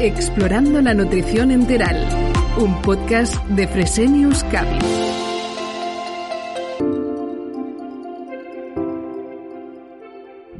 [0.00, 2.08] Explorando la nutrición enteral,
[2.56, 5.27] un podcast de Fresenius Cavi.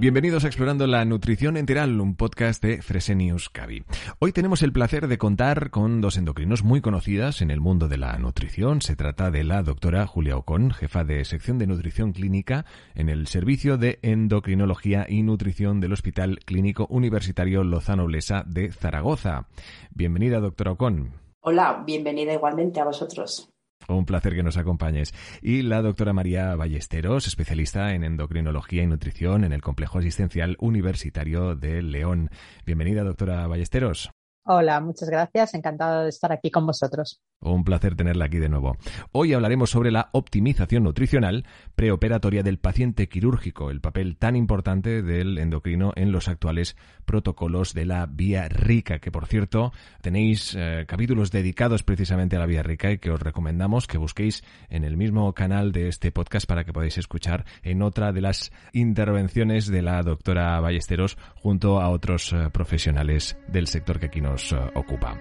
[0.01, 3.83] Bienvenidos a Explorando la Nutrición Enteral, un podcast de Fresenius Cavi.
[4.21, 7.99] Hoy tenemos el placer de contar con dos endocrinos muy conocidas en el mundo de
[7.99, 8.81] la nutrición.
[8.81, 12.65] Se trata de la doctora Julia Ocon, jefa de sección de nutrición clínica
[12.95, 19.49] en el Servicio de Endocrinología y Nutrición del Hospital Clínico Universitario Lozano Blesa de Zaragoza.
[19.91, 21.15] Bienvenida, doctora Ocon.
[21.41, 23.51] Hola, bienvenida igualmente a vosotros.
[23.89, 25.15] Un placer que nos acompañes.
[25.41, 31.55] Y la doctora María Ballesteros, especialista en endocrinología y nutrición en el Complejo Asistencial Universitario
[31.55, 32.31] de León.
[32.67, 34.11] Bienvenida, doctora Ballesteros.
[34.45, 35.55] Hola, muchas gracias.
[35.55, 37.21] Encantado de estar aquí con vosotros.
[37.41, 38.77] Un placer tenerla aquí de nuevo.
[39.13, 41.45] Hoy hablaremos sobre la optimización nutricional
[41.77, 47.87] preoperatoria del paciente quirúrgico, el papel tan importante del endocrino en los actuales protocolos de
[47.87, 52.91] la vía rica, que por cierto tenéis eh, capítulos dedicados precisamente a la vía rica
[52.91, 56.73] y que os recomendamos que busquéis en el mismo canal de este podcast para que
[56.73, 62.51] podáis escuchar en otra de las intervenciones de la doctora Ballesteros junto a otros eh,
[62.53, 65.17] profesionales del sector que aquí nos eh, ocupa.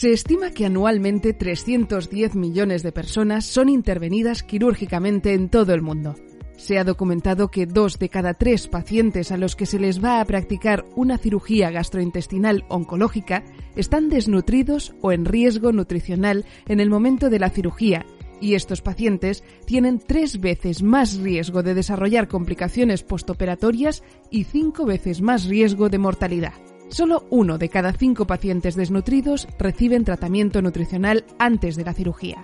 [0.00, 6.14] Se estima que anualmente 310 millones de personas son intervenidas quirúrgicamente en todo el mundo.
[6.56, 10.22] Se ha documentado que dos de cada tres pacientes a los que se les va
[10.22, 13.44] a practicar una cirugía gastrointestinal oncológica
[13.76, 18.06] están desnutridos o en riesgo nutricional en el momento de la cirugía
[18.40, 25.20] y estos pacientes tienen tres veces más riesgo de desarrollar complicaciones postoperatorias y cinco veces
[25.20, 26.69] más riesgo de mortalidad.
[26.90, 32.42] Solo uno de cada cinco pacientes desnutridos reciben tratamiento nutricional antes de la cirugía.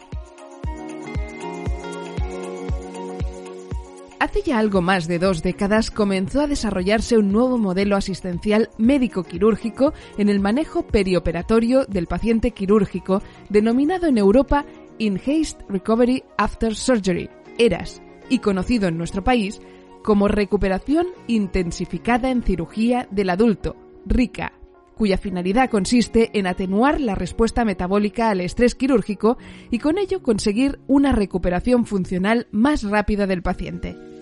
[4.21, 9.93] Hace ya algo más de dos décadas comenzó a desarrollarse un nuevo modelo asistencial médico-quirúrgico
[10.17, 14.65] en el manejo perioperatorio del paciente quirúrgico, denominado en Europa
[14.99, 17.29] Enhanced Recovery After Surgery,
[17.59, 19.61] ERAS, y conocido en nuestro país
[20.03, 24.53] como recuperación intensificada en cirugía del adulto, RICA,
[24.97, 29.37] cuya finalidad consiste en atenuar la respuesta metabólica al estrés quirúrgico
[29.71, 34.16] y con ello conseguir una recuperación funcional más rápida del paciente.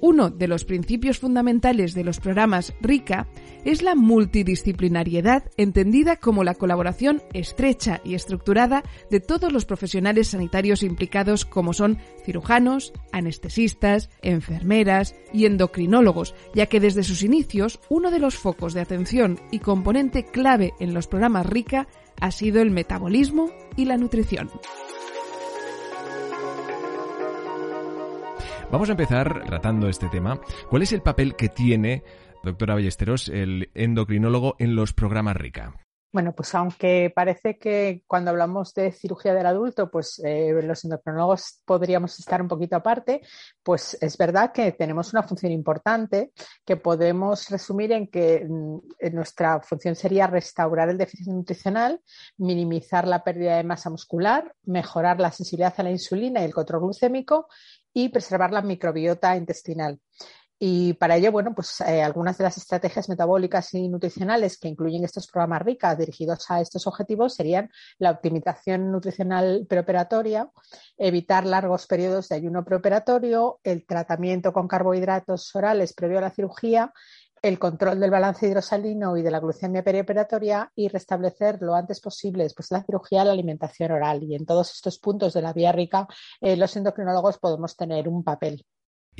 [0.00, 3.26] Uno de los principios fundamentales de los programas RICA
[3.64, 10.82] es la multidisciplinariedad entendida como la colaboración estrecha y estructurada de todos los profesionales sanitarios
[10.84, 18.20] implicados como son cirujanos, anestesistas, enfermeras y endocrinólogos, ya que desde sus inicios uno de
[18.20, 21.88] los focos de atención y componente clave en los programas RICA
[22.20, 24.50] ha sido el metabolismo y la nutrición.
[28.70, 30.38] Vamos a empezar tratando este tema.
[30.68, 32.02] ¿Cuál es el papel que tiene,
[32.44, 35.74] doctora Ballesteros, el endocrinólogo en los programas RICA?
[36.10, 41.60] Bueno, pues aunque parece que cuando hablamos de cirugía del adulto, pues eh, los endocrinólogos
[41.66, 43.20] podríamos estar un poquito aparte,
[43.62, 46.32] pues es verdad que tenemos una función importante
[46.64, 48.78] que podemos resumir en que mm,
[49.12, 52.00] nuestra función sería restaurar el déficit nutricional,
[52.38, 56.82] minimizar la pérdida de masa muscular, mejorar la sensibilidad a la insulina y el control
[56.82, 57.48] glucémico
[57.92, 60.00] y preservar la microbiota intestinal.
[60.60, 65.04] Y para ello, bueno, pues eh, algunas de las estrategias metabólicas y nutricionales que incluyen
[65.04, 70.50] estos programas RICA dirigidos a estos objetivos serían la optimización nutricional preoperatoria,
[70.96, 76.92] evitar largos periodos de ayuno preoperatorio, el tratamiento con carbohidratos orales previo a la cirugía,
[77.42, 82.44] el control del balance hidrosalino y de la glucemia perioperatoria y restablecer lo antes posible
[82.44, 84.22] después de la cirugía la alimentación oral.
[84.22, 86.06] Y en todos estos puntos de la vía rica,
[86.40, 88.64] eh, los endocrinólogos podemos tener un papel.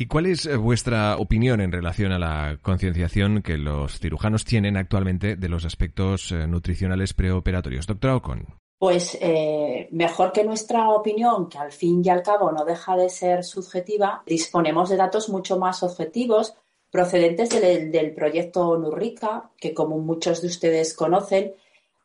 [0.01, 4.77] ¿Y cuál es eh, vuestra opinión en relación a la concienciación que los cirujanos tienen
[4.77, 7.89] actualmente de los aspectos eh, nutricionales preoperatorios?
[7.89, 8.47] Doctora Ocon.
[8.79, 13.11] Pues eh, mejor que nuestra opinión, que al fin y al cabo no deja de
[13.11, 16.55] ser subjetiva, disponemos de datos mucho más objetivos
[16.91, 21.55] procedentes del, del proyecto NURRICA, que como muchos de ustedes conocen,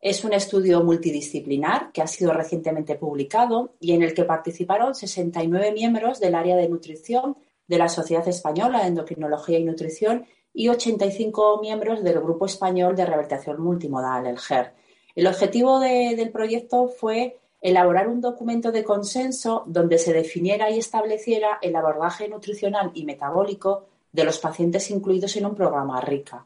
[0.04, 5.72] es un estudio multidisciplinar que ha sido recientemente publicado y en el que participaron 69
[5.72, 7.38] miembros del área de nutrición
[7.68, 13.06] de la Sociedad Española de Endocrinología y Nutrición y 85 miembros del Grupo Español de
[13.06, 14.74] Rehabilitación Multimodal, el GER.
[15.16, 21.60] El objetivo del proyecto fue elaborar un documento de consenso donde se definiera y estableciera
[21.62, 26.46] el abordaje nutricional y metabólico de los pacientes incluidos en un programa RICA.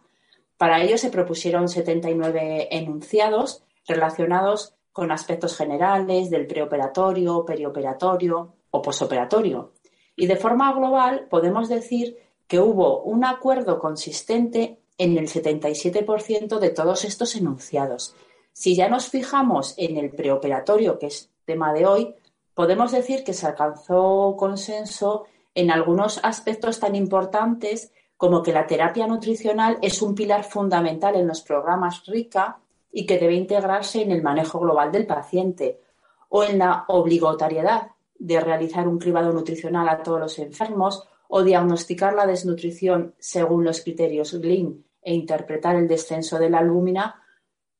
[0.57, 9.73] Para ello se propusieron 79 enunciados relacionados con aspectos generales del preoperatorio, perioperatorio o posoperatorio,
[10.15, 12.17] y de forma global podemos decir
[12.47, 18.15] que hubo un acuerdo consistente en el 77% de todos estos enunciados.
[18.51, 22.15] Si ya nos fijamos en el preoperatorio, que es tema de hoy,
[22.55, 25.25] podemos decir que se alcanzó consenso
[25.57, 31.27] en algunos aspectos tan importantes como que la terapia nutricional es un pilar fundamental en
[31.27, 32.59] los programas RICA
[32.91, 35.81] y que debe integrarse en el manejo global del paciente,
[36.29, 37.87] o en la obligatoriedad
[38.19, 43.81] de realizar un cribado nutricional a todos los enfermos o diagnosticar la desnutrición según los
[43.81, 47.23] criterios GLIN e interpretar el descenso de la albúmina,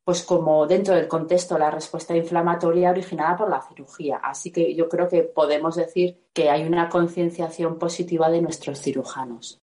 [0.08, 4.16] pues como dentro del contexto la respuesta inflamatoria originada por la cirugía.
[4.24, 9.60] Así que yo creo que podemos decir que hay una concienciación positiva de nuestros cirujanos.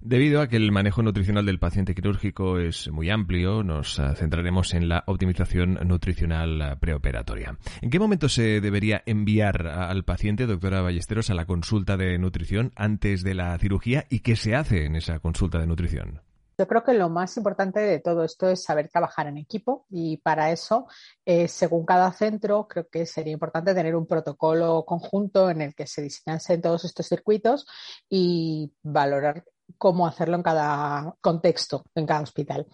[0.00, 4.88] Debido a que el manejo nutricional del paciente quirúrgico es muy amplio, nos centraremos en
[4.88, 7.56] la optimización nutricional preoperatoria.
[7.80, 12.72] ¿En qué momento se debería enviar al paciente, doctora Ballesteros, a la consulta de nutrición
[12.74, 16.20] antes de la cirugía y qué se hace en esa consulta de nutrición?
[16.56, 20.18] Yo creo que lo más importante de todo esto es saber trabajar en equipo y
[20.18, 20.86] para eso,
[21.24, 25.86] eh, según cada centro, creo que sería importante tener un protocolo conjunto en el que
[25.86, 27.66] se diseñasen todos estos circuitos
[28.08, 29.44] y valorar
[29.78, 32.66] cómo hacerlo en cada contexto, en cada hospital.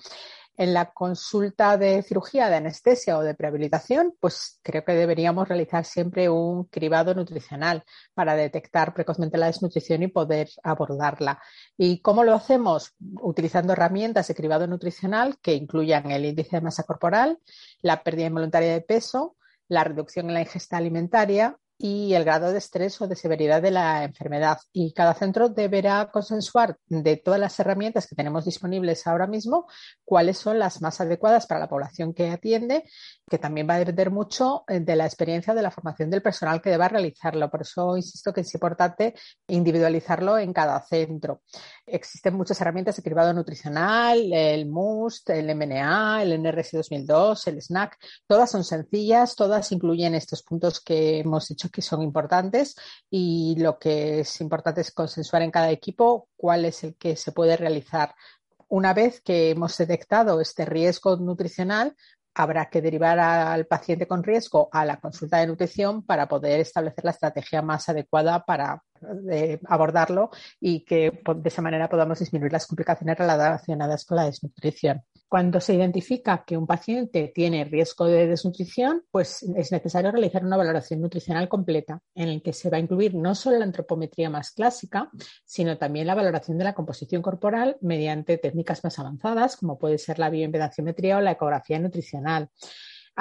[0.60, 5.86] En la consulta de cirugía, de anestesia o de prehabilitación, pues creo que deberíamos realizar
[5.86, 11.40] siempre un cribado nutricional para detectar precozmente la desnutrición y poder abordarla.
[11.78, 12.92] ¿Y cómo lo hacemos?
[13.22, 17.38] Utilizando herramientas de cribado nutricional que incluyan el índice de masa corporal,
[17.80, 22.58] la pérdida involuntaria de peso, la reducción en la ingesta alimentaria, y el grado de
[22.58, 24.58] estrés o de severidad de la enfermedad.
[24.70, 29.66] Y cada centro deberá consensuar de todas las herramientas que tenemos disponibles ahora mismo
[30.04, 32.84] cuáles son las más adecuadas para la población que atiende,
[33.26, 36.60] que también va a depender mucho eh, de la experiencia de la formación del personal
[36.60, 37.50] que deba realizarlo.
[37.50, 39.14] Por eso insisto que es importante
[39.48, 41.40] individualizarlo en cada centro.
[41.92, 47.98] Existen muchas herramientas de cribado nutricional, el MUST, el MNA, el NRS 2002, el SNAC.
[48.26, 52.76] Todas son sencillas, todas incluyen estos puntos que hemos dicho que son importantes
[53.10, 57.32] y lo que es importante es consensuar en cada equipo cuál es el que se
[57.32, 58.14] puede realizar.
[58.68, 61.96] Una vez que hemos detectado este riesgo nutricional,
[62.34, 67.04] habrá que derivar al paciente con riesgo a la consulta de nutrición para poder establecer
[67.04, 68.82] la estrategia más adecuada para
[69.30, 70.30] eh, abordarlo
[70.60, 75.02] y que de esa manera podamos disminuir las complicaciones relacionadas con la desnutrición.
[75.28, 80.56] Cuando se identifica que un paciente tiene riesgo de desnutrición, pues es necesario realizar una
[80.56, 84.50] valoración nutricional completa en la que se va a incluir no solo la antropometría más
[84.50, 85.08] clásica,
[85.44, 90.18] sino también la valoración de la composición corporal mediante técnicas más avanzadas, como puede ser
[90.18, 92.50] la bioimpedanciometría o la ecografía nutricional.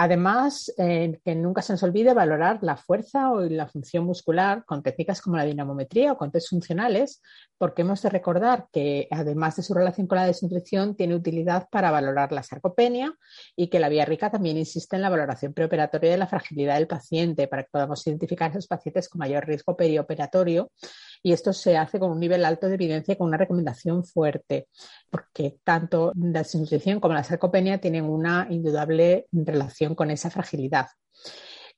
[0.01, 4.81] Además, eh, que nunca se nos olvide valorar la fuerza o la función muscular con
[4.81, 7.22] técnicas como la dinamometría o con test funcionales,
[7.57, 11.92] porque hemos de recordar que además de su relación con la desnutrición, tiene utilidad para
[11.92, 13.13] valorar la sarcopenia
[13.57, 16.88] y que la vía rica también insiste en la valoración preoperatoria de la fragilidad del
[16.88, 20.72] paciente para que podamos identificar a esos pacientes con mayor riesgo perioperatorio
[21.21, 24.68] y esto se hace con un nivel alto de evidencia y con una recomendación fuerte,
[25.10, 30.88] porque tanto la desnutrición como la sarcopenia tienen una indudable relación con esa fragilidad.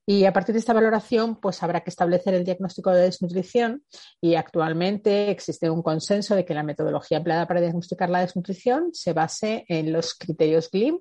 [0.05, 3.83] Y a partir de esta valoración, pues habrá que establecer el diagnóstico de desnutrición
[4.19, 9.13] y actualmente existe un consenso de que la metodología empleada para diagnosticar la desnutrición se
[9.13, 10.99] base en los criterios GLIM,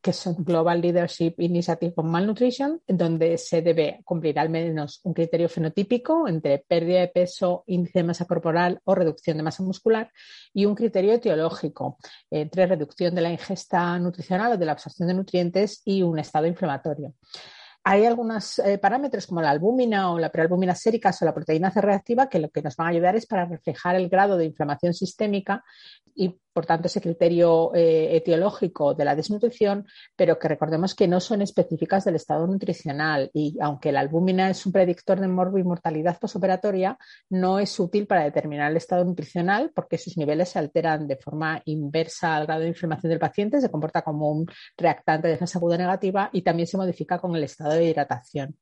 [0.00, 5.48] que son Global Leadership Initiative on Malnutrition, donde se debe cumplir al menos un criterio
[5.48, 10.10] fenotípico entre pérdida de peso, índice de masa corporal o reducción de masa muscular
[10.54, 11.98] y un criterio etiológico
[12.30, 16.46] entre reducción de la ingesta nutricional o de la absorción de nutrientes y un estado
[16.46, 17.14] inflamatorio.
[17.84, 21.80] Hay algunos eh, parámetros como la albúmina o la prealbúmina sérica o la proteína C
[21.80, 24.92] reactiva que lo que nos van a ayudar es para reflejar el grado de inflamación
[24.92, 25.64] sistémica
[26.14, 29.86] y por tanto, ese criterio eh, etiológico de la desnutrición,
[30.16, 34.66] pero que recordemos que no son específicas del estado nutricional y aunque la albúmina es
[34.66, 36.98] un predictor de morbo y mortalidad posoperatoria,
[37.30, 41.62] no es útil para determinar el estado nutricional porque sus niveles se alteran de forma
[41.64, 44.44] inversa al grado de inflamación del paciente, se comporta como un
[44.76, 48.56] reactante de fase aguda negativa y también se modifica con el estado de hidratación.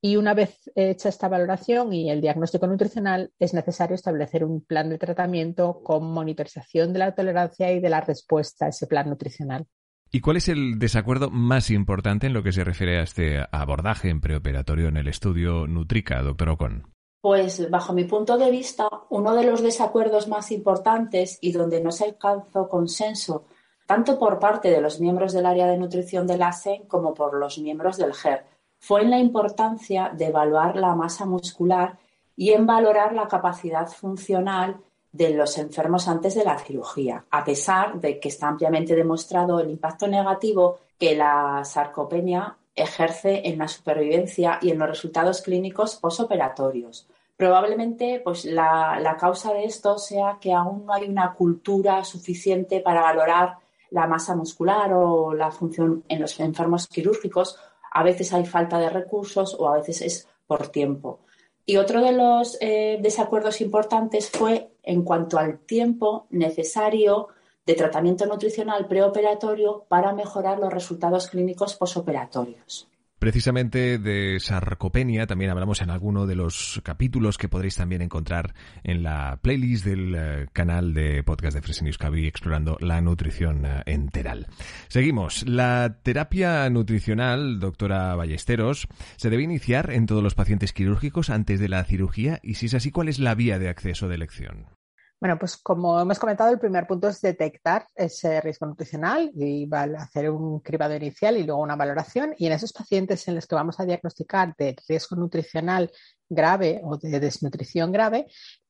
[0.00, 4.88] Y una vez hecha esta valoración y el diagnóstico nutricional, es necesario establecer un plan
[4.88, 9.66] de tratamiento con monitorización de la tolerancia y de la respuesta a ese plan nutricional.
[10.10, 14.08] ¿Y cuál es el desacuerdo más importante en lo que se refiere a este abordaje
[14.08, 16.94] en preoperatorio en el estudio Nutrica, doctor Ocon?
[17.20, 21.90] Pues bajo mi punto de vista, uno de los desacuerdos más importantes y donde no
[21.90, 23.46] se alcanzó consenso,
[23.86, 27.36] tanto por parte de los miembros del área de nutrición de la ASEN como por
[27.36, 28.46] los miembros del GER,
[28.78, 31.98] fue en la importancia de evaluar la masa muscular
[32.36, 34.76] y en valorar la capacidad funcional
[35.12, 39.70] de los enfermos antes de la cirugía, a pesar de que está ampliamente demostrado el
[39.70, 47.08] impacto negativo que la sarcopenia ejerce en la supervivencia y en los resultados clínicos posoperatorios.
[47.36, 53.02] Probablemente pues, la, causa de esto sea que aún no hay una cultura suficiente para
[53.02, 53.58] valorar
[53.90, 57.56] la masa muscular o la función en los enfermos quirúrgicos.
[57.90, 61.20] A veces hay falta de recursos o a veces es por tiempo.
[61.64, 67.28] Y otro de los eh, desacuerdos importantes fue en cuanto al tiempo necesario
[67.66, 72.88] de tratamiento nutricional preoperatorio para mejorar los resultados clínicos posoperatorios.
[73.18, 79.02] Precisamente de sarcopenia también hablamos en alguno de los capítulos que podréis también encontrar en
[79.02, 84.46] la playlist del eh, canal de podcast de Fresenius Cavi explorando la nutrición eh, enteral.
[84.86, 85.44] Seguimos.
[85.48, 91.68] La terapia nutricional, doctora Ballesteros, se debe iniciar en todos los pacientes quirúrgicos antes de
[91.68, 94.77] la cirugía y si es así, ¿cuál es la vía de acceso de elección?
[95.20, 100.30] Bueno, pues como hemos comentado, el primer punto es detectar ese riesgo nutricional y hacer
[100.30, 102.34] un cribado inicial y luego una valoración.
[102.38, 105.90] Y en esos pacientes en los que vamos a diagnosticar de riesgo nutricional
[106.28, 108.26] grave o de desnutrición grave,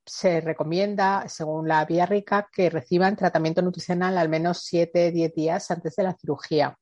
[0.06, 5.96] se recomienda, según la vía rica, que reciban tratamiento nutricional al menos 7-10 días antes
[5.96, 6.78] de la cirugía.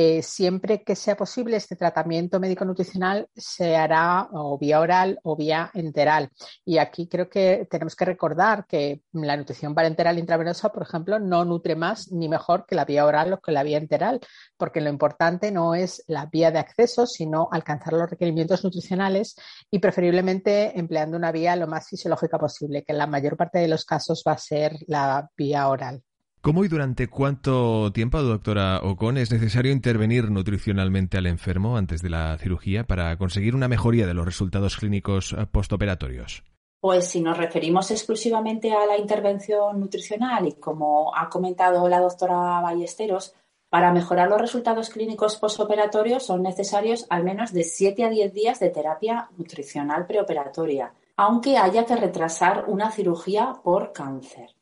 [0.00, 5.72] Eh, siempre que sea posible, este tratamiento médico-nutricional se hará o vía oral o vía
[5.74, 6.30] enteral.
[6.64, 11.44] Y aquí creo que tenemos que recordar que la nutrición parenteral intravenosa, por ejemplo, no
[11.44, 14.20] nutre más ni mejor que la vía oral o que la vía enteral,
[14.56, 19.34] porque lo importante no es la vía de acceso, sino alcanzar los requerimientos nutricionales
[19.68, 23.66] y preferiblemente empleando una vía lo más fisiológica posible, que en la mayor parte de
[23.66, 26.04] los casos va a ser la vía oral.
[26.48, 32.08] ¿Cómo y durante cuánto tiempo, doctora Ocon, es necesario intervenir nutricionalmente al enfermo antes de
[32.08, 36.42] la cirugía para conseguir una mejoría de los resultados clínicos eh, postoperatorios?
[36.80, 42.62] Pues si nos referimos exclusivamente a la intervención nutricional y como ha comentado la doctora
[42.62, 43.34] Ballesteros,
[43.68, 48.58] para mejorar los resultados clínicos postoperatorios son necesarios al menos de 7 a 10 días
[48.58, 54.57] de terapia nutricional preoperatoria, aunque haya que retrasar una cirugía por cáncer.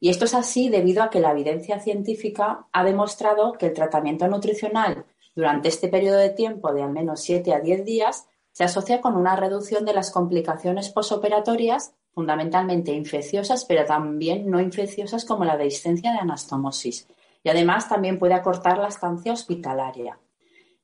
[0.00, 4.28] Y esto es así debido a que la evidencia científica ha demostrado que el tratamiento
[4.28, 9.00] nutricional durante este periodo de tiempo de al menos 7 a 10 días se asocia
[9.00, 15.56] con una reducción de las complicaciones posoperatorias, fundamentalmente infecciosas, pero también no infecciosas como la
[15.56, 17.06] dehiscencia de anastomosis.
[17.44, 20.18] Y además también puede acortar la estancia hospitalaria.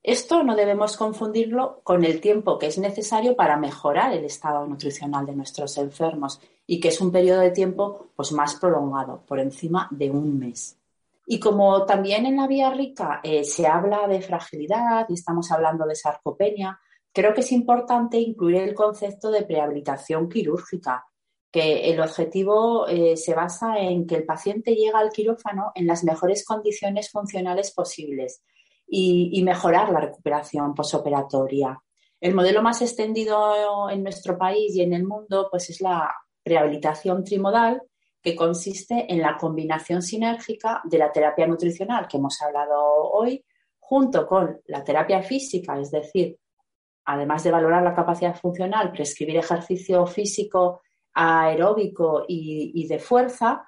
[0.05, 5.25] Esto no debemos confundirlo con el tiempo que es necesario para mejorar el estado nutricional
[5.25, 9.89] de nuestros enfermos y que es un periodo de tiempo pues, más prolongado, por encima
[9.91, 10.77] de un mes.
[11.27, 15.87] Y como también en la vía rica eh, se habla de fragilidad y estamos hablando
[15.87, 16.79] de sarcopenia,
[17.11, 21.07] creo que es importante incluir el concepto de prehabilitación quirúrgica,
[21.51, 26.05] que el objetivo eh, se basa en que el paciente llega al quirófano en las
[26.05, 28.43] mejores condiciones funcionales posibles
[28.87, 31.81] y, mejorar la recuperación posoperatoria.
[32.21, 36.15] El modelo más extendido en nuestro país y en el mundo pues es la
[36.45, 37.83] rehabilitación trimodal,
[38.23, 43.45] que consiste en la combinación sinérgica de la terapia nutricional que hemos hablado hoy,
[43.79, 46.39] junto con la terapia física, es decir,
[47.05, 50.81] además de valorar la capacidad funcional, prescribir ejercicio físico
[51.13, 53.67] aeróbico y de fuerza,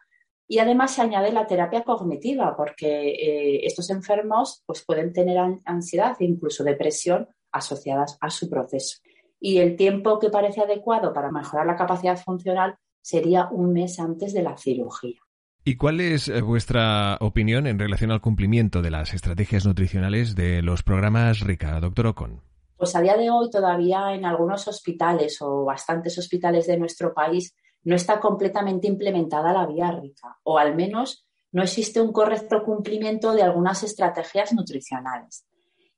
[0.49, 6.17] y además se añade la terapia cognitiva, porque eh, estos enfermos pues, pueden tener ansiedad
[6.21, 8.99] e incluso depresión asociadas a su proceso.
[9.41, 14.33] Y el tiempo que parece adecuado para mejorar la capacidad funcional sería un mes antes
[14.33, 15.21] de la cirugía.
[15.65, 20.63] ¿Y cuál es eh, vuestra opinión en relación al cumplimiento de las estrategias nutricionales de
[20.63, 22.41] los programas RICA, doctor Ocon?
[22.77, 27.57] Pues a día de hoy todavía en algunos hospitales o bastantes hospitales de nuestro país
[27.87, 33.33] no está completamente implementada la vía rica o al menos no existe un correcto cumplimiento
[33.33, 35.47] de algunas estrategias nutricionales.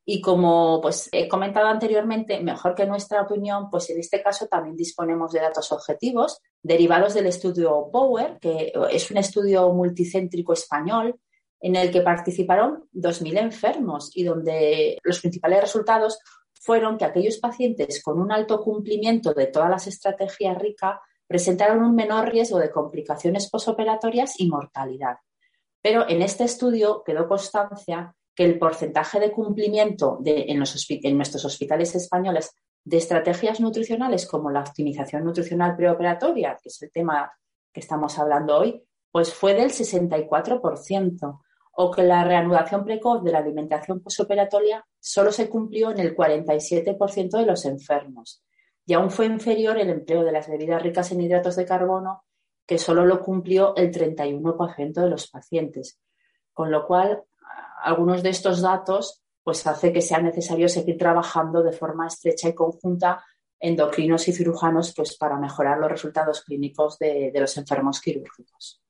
[0.04, 4.76] Y como pues, he comentado anteriormente, mejor que nuestra opinión, pues en este caso también
[4.76, 11.18] disponemos de datos objetivos derivados del estudio Power, que es un estudio multicéntrico español
[11.60, 16.18] en el que participaron 2.000 enfermos y donde los principales resultados
[16.52, 21.94] fueron que aquellos pacientes con un alto cumplimiento de todas las estrategias RICA presentaron un
[21.94, 25.18] menor riesgo de complicaciones posoperatorias y mortalidad.
[25.80, 32.54] Pero en este estudio quedó constancia que el porcentaje de cumplimiento en, nuestros hospitales españoles
[32.82, 37.30] de estrategias nutricionales como la optimización nutricional preoperatoria, que es el tema
[37.72, 38.82] que estamos hablando hoy,
[39.12, 41.40] pues fue del 64%,
[41.80, 47.38] o que la reanudación precoz de la alimentación posoperatoria solo se cumplió en el 47%
[47.38, 48.42] de los enfermos
[48.88, 52.24] y aún fue inferior el empleo de las bebidas ricas en hidratos de carbono
[52.66, 56.00] que solo lo cumplió el 31% de los pacientes.
[56.54, 57.22] Con lo cual,
[57.82, 62.54] algunos de estos datos pues hace que sea necesario seguir trabajando de forma estrecha y
[62.54, 63.22] conjunta
[63.60, 68.80] endocrinos y cirujanos pues para mejorar los resultados clínicos de los enfermos quirúrgicos.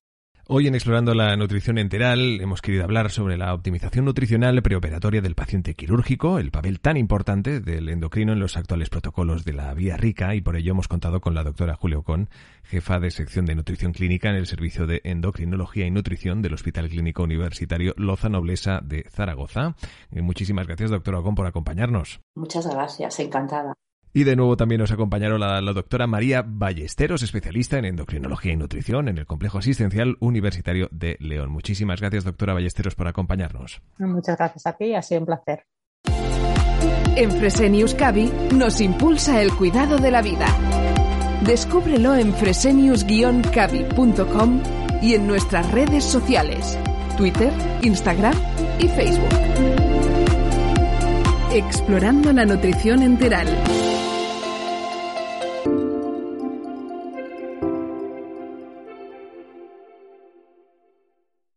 [0.51, 5.35] Hoy en Explorando la Nutrición Enteral hemos querido hablar sobre la optimización nutricional preoperatoria del
[5.35, 9.99] paciente quirúrgico, el papel tan importante del endocrino en los actuales protocolos de la Vía
[9.99, 12.31] Rica y por ello hemos contado con la doctora Julio Con,
[12.63, 16.89] jefa de sección de nutrición clínica en el Servicio de Endocrinología y Nutrición del Hospital
[16.89, 19.77] Clínico Universitario Loza Noblesa de Zaragoza.
[20.13, 22.23] Eh, muchísimas gracias, doctora Con, por acompañarnos.
[22.35, 23.75] Muchas gracias, encantada.
[24.13, 28.57] Y de nuevo también nos acompañaron la, la, doctora María Ballesteros, especialista en endocrinología y
[28.57, 31.51] nutrición en el Complejo Asistencial Universitario de León.
[31.51, 33.83] Muchísimas gracias, doctora Ballesteros, por acompañarnos.
[33.99, 35.67] Muchas gracias a ti, ha sido un placer.
[37.17, 40.47] En Fresenius Cavi nos impulsa el cuidado de la vida.
[41.45, 44.63] Descúbrelo en fresenius-cavi.com
[45.03, 46.79] y en nuestras redes sociales,
[47.17, 48.35] Twitter, Instagram
[48.79, 49.35] y Facebook.
[51.53, 53.49] Explorando la nutrición enteral